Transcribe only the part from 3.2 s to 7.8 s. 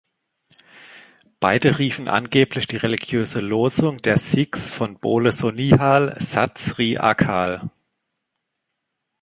Losung der Sikhs von Bole So Nihal, Sat Sri Akal!!